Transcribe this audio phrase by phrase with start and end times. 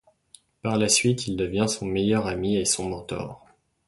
[0.63, 3.45] Par la suite, il devient son meilleur ami et son mentor.